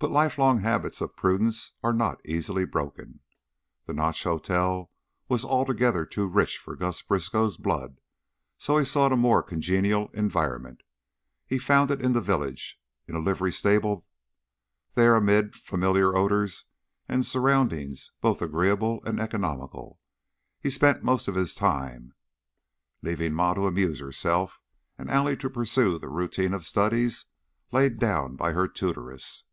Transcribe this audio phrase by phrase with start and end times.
[0.00, 3.20] But lifelong habits of prudence are not easily broken.
[3.86, 4.90] The Notch Hotel
[5.28, 8.00] was altogether too rich for Gus Briskow's blood,
[8.58, 10.82] so he sought a more congenial environment.
[11.46, 14.04] He found it in the village, in a livery stable;
[14.96, 16.64] there, amid familiar odors
[17.08, 20.00] and surroundings both agreeable and economical,
[20.60, 22.14] he spent most of his time,
[23.00, 24.60] leaving Ma to amuse herself
[24.98, 27.26] and Allie to pursue the routine of studies
[27.70, 29.44] laid down by her tutoress.